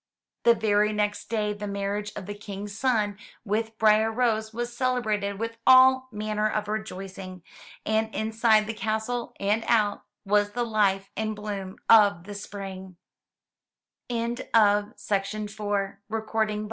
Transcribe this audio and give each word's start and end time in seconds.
The 0.45 0.55
very 0.55 0.93
next 0.93 1.29
day 1.29 1.53
the 1.53 1.67
marriage 1.67 2.11
of 2.15 2.25
the 2.25 2.33
King's 2.33 2.75
son 2.75 3.19
with 3.45 3.77
Briar 3.77 4.11
rose 4.11 4.51
was 4.51 4.75
celebrated 4.75 5.37
with 5.37 5.57
all 5.67 6.07
manner 6.11 6.49
of 6.49 6.67
rejoicing, 6.67 7.43
and 7.85 8.09
inside 8.15 8.65
the 8.65 8.73
castle 8.73 9.35
and 9.39 9.63
out 9.67 10.01
was 10.25 10.53
the 10.53 10.63
life 10.65 11.11
and 11.15 11.35
bloom 11.35 11.77
of 11.87 12.23
the 12.23 12.33
spring. 12.33 12.97